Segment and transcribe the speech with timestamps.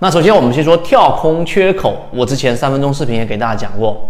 [0.00, 4.08] 那首先我们先说跳空缺口，我之前三分钟视频也给大家讲过，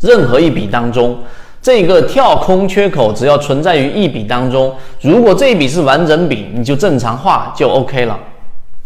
[0.00, 1.18] 任何一笔当中，
[1.60, 8.16] 这个跳空缺口只要存在于一笔当中，如果这一笔是完整笔，你就正常画就 OK 了。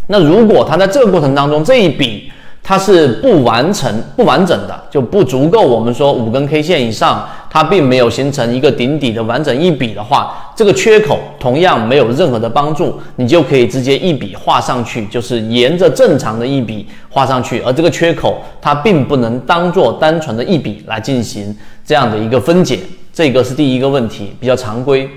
[0.07, 2.33] 那如果它在这个过程当中这一笔，
[2.63, 5.61] 它是不完成、不完整的，就不足够。
[5.61, 17.61] 我们说五根 K 线以上，它并没有形成一个顶底的完整一笔的话，这个缺口同样没有任何的帮助，你就可以直接一笔画上去，就是沿着正常的一笔画上去。
[17.63, 22.79] 而这个缺口它并不能当做单纯的一笔来进行这样的一个分解，
[23.13, 25.11] 这个是第一个问题，比较常规。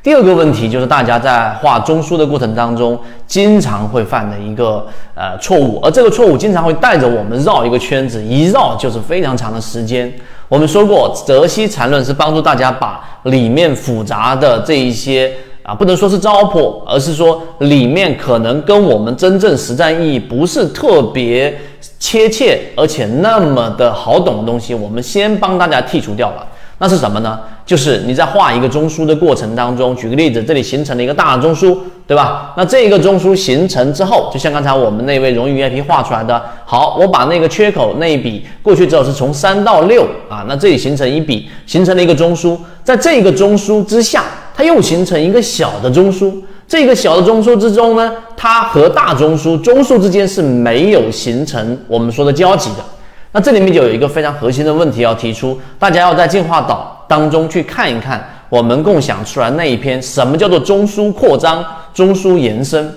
[0.00, 10.12] 第二个问题就是大家在画中枢的过程当中，经常会犯的一个呃错误，而这个错误经常会带着我们绕一个圈子，一绕就是非常长的时间。
[10.48, 21.54] 我们说过，泽西缠论是帮助大家把里面复杂的这一些啊，不能说是糟粕，而是说里面可能跟我们真正实战意义不是特别
[21.98, 26.46] 切切，而且那么的好懂的东西，我们先帮大家剔除掉了。
[26.78, 27.38] 那是什么呢？
[27.68, 32.54] 就是你在画一个中枢的过程当中，举个例子，这里形成了一个大的中枢，对吧？
[32.56, 44.24] 那这个中枢形成之后，就像刚才我们那位荣誉 VIP 画出来的，好，我把那个缺口那一笔过去之后，是从三到六啊，那这里形成一笔，形成了一个中枢，在这个中枢之下，
[44.56, 46.32] 它又形成一个小的中枢，
[46.66, 52.84] 这个小的中枢之中呢，它和大中枢中枢之间是没有形成我们说的交集的。
[53.32, 62.94] 那这里面就有一个非常核心的问题要提出，大家要在进化岛当中去看一看我们共享出来那一篇，什么叫做中枢扩张、中枢延伸？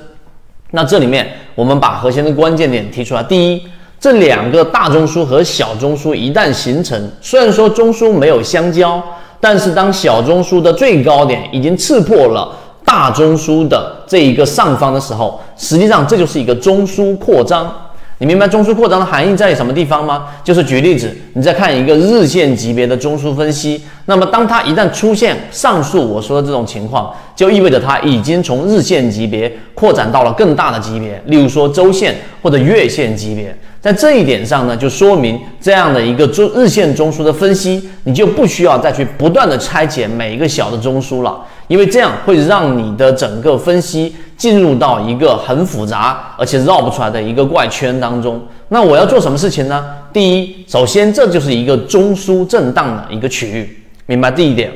[0.72, 3.24] 那这里面我们把核心的关键点提出来。
[3.24, 3.64] 第一，
[4.00, 9.02] 这两个大中枢和小中枢一旦形成，虽然说中枢没有相交，
[9.40, 12.54] 但是当小中枢的最高点已经刺破了
[12.86, 17.74] 大中枢的这一个上方的时候，实际上这就是一个中枢扩张。
[18.22, 20.26] 你明白中枢扩张的含义在什么地方吗？
[20.44, 33.58] 就是举例子，你再看一个日线级别的中枢分析，那么当它一旦出现上述我说的这种情况，就意味着它已经从日线级别扩展到了更大的级别，例如说周线或者月线级别。
[33.80, 48.46] 在这一点上呢，就说明这样的一个中日线中枢的分析，你就不需要再去不断的拆解每一个小的中枢了，因为这样会让你的整个分析进入到一个很复杂而且绕不出来的一个怪圈当中。
[48.68, 49.86] 那我要做什么事情呢？
[50.12, 54.70] 第一，首先这就是一个中枢震荡的一个区域，明白第一点，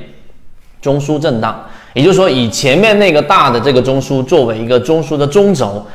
[0.81, 5.85] 中枢震荡，也就是说以前面那个大的这个中枢作为一个中枢的中轴。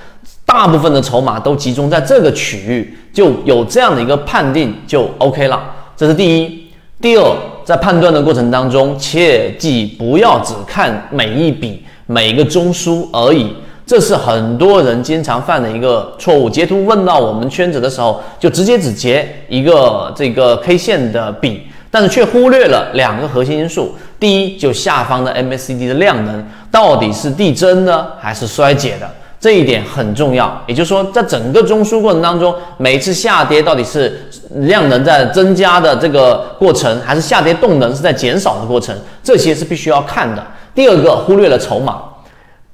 [0.44, 5.62] 大部分的筹码都集中在这个区域，就有这样的一个判定就 OK 了。
[5.97, 6.67] 这是第一。
[7.00, 7.37] 第二，
[7.70, 13.54] 在判断的过程当中，切记不要只看每一笔每一个中枢而已，
[13.86, 16.50] 这是很多人经常犯的一个错误。
[16.50, 23.94] 截图问到我们圈子的时候，就直接只截一个这个 K 线的笔，但是却忽略了两个核心因素。
[24.19, 29.08] 第一，就下方的 MACD 的量能到底是递增呢，还是衰减的？
[29.38, 40.44] 这一点很重要，也就是说，在整个中枢过程当中，每次下跌到底是量能在增加的这个过程，还是下跌动能是在减少的过程，这些是必须要看的。
[40.75, 42.03] 第二个，忽略了筹码，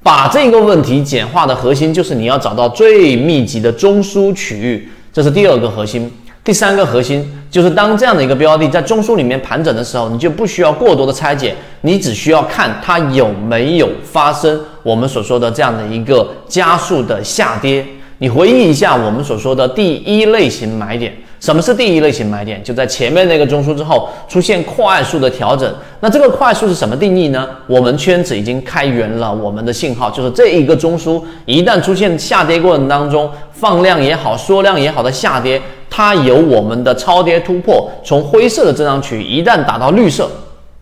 [0.02, 6.10] 把这个问题简化的核心就是你要找到最密集的中枢区域，这是第二个核心。
[6.44, 17.84] 第三个核心就是当这样的一个标的在中枢里面盘整的时候，你就不需要过多的拆解，你只需要看它有没有发生我们所说的这样的一个加速的下跌。
[18.18, 21.12] 你回忆一下我们所说的第一类型买点。
[21.38, 22.62] 什么是第一类型买点？
[22.64, 25.72] 就在前面那个中枢之后出现快速的调整。
[26.00, 27.46] 那这个快速是什么定义呢？
[27.66, 35.60] 我们圈子已经开源了我们的信号，就是这一个中枢一旦出现下跌过程当中放量也好、缩量也好的下跌，
[35.90, 40.28] 它有我们的超跌突破，从灰色的增长区一旦打到绿色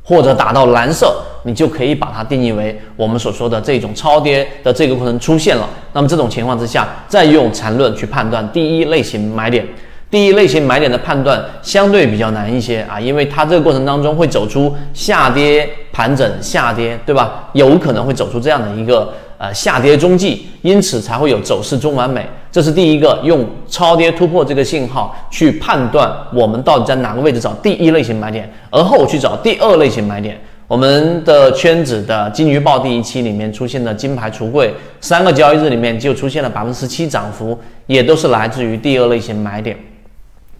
[0.04, 5.68] 或者打到蓝色，你就可以把它定义为我们所说的这种超跌的这个过程出现了。
[5.92, 9.66] 那么这种情况之下，再用缠论去判断第一类型买点。
[10.14, 17.48] 第一类型买点的判断相对比较难一些啊，因为它这个过程当中会走出下跌盘整下跌，对吧？
[17.52, 22.24] 有可能会走出这样的一个呃下跌中继，因此才会有走势中完美。
[22.52, 30.40] 这是第一个用超跌突破这个信号去判断我们到底在哪个位置找第一类型买点，而后去找第二类型买点。
[30.68, 37.58] 我们的圈子的金鱼报第一期里面出现的金牌橱柜，三个交易日里面就出现了百分之十七涨幅，
[37.88, 39.76] 也都是来自于第二类型买点。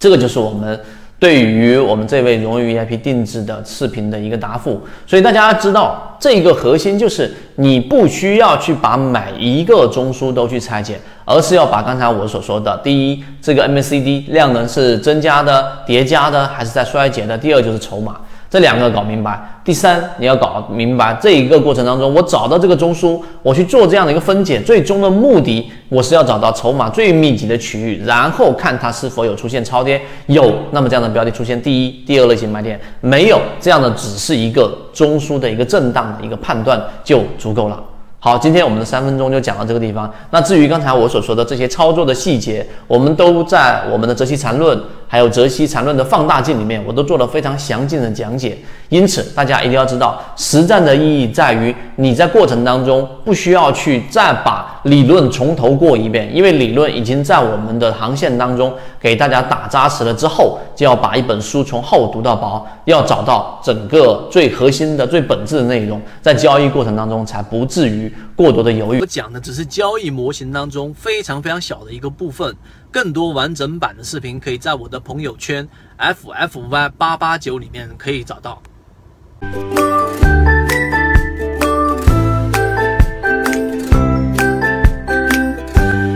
[0.04, 0.78] 这个就是我们
[1.18, 4.78] 对于我们这位荣誉 VIP 定制的视频的一个答复。
[5.06, 18.18] 所以大家知道，这个核心就是你不需要去把每一个中枢都去拆解，而是要把刚才我所说的，第一，这个 MACD 量能是增加的、叠加的，还是在衰竭的；第二就是筹码。
[18.54, 37.82] 这两个搞明白，第三你要搞明白这一个过程当中，我找到这个中枢，我去做这样的一个分解，最终的目的我是要找到筹码最密集的区域，然后看它是否有出现超跌，有，那么这样的标的出现第一、第二类型买点，没有这样的只是一个中枢的一个震荡的一个判断就足够了。
[38.20, 40.10] 好，今天我们的三分钟就讲到这个地方。
[40.30, 44.80] 那至于刚才我所说的这些操作的细节，我们都在我们的泽西缠论，
[45.14, 48.58] 还有泽西缠论的放大镜里面，我都做了非常详尽的讲解。
[48.88, 68.12] 因此，大家一定要知道，实战的意义在于你在过程当中不需要去再把理论从头过一遍，因为理论已经在我们的航线当中给大家打扎实了之后，就要把一本书从厚读到薄，要找到整个最核心的、最本质的内容，在交易过程当中才不至于。
[68.37, 72.52] 过多的犹豫，我讲的只是交易模型当中非常非常小的一个部分，
[72.94, 78.62] 更多完整版的视频可以在我的朋友圈 F F Y 八八九里面可以找到。